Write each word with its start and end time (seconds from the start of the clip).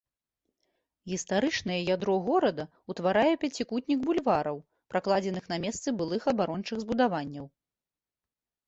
Гістарычнае 1.11 1.77
ядро 1.95 2.15
горада 2.29 2.65
ўтварае 2.93 3.33
пяцікутнік 3.45 3.99
бульвараў, 4.09 4.57
пракладзеных 4.95 5.45
на 5.53 5.57
месцы 5.69 5.89
былых 6.03 6.21
абарончых 6.35 6.77
збудаванняў. 6.87 7.45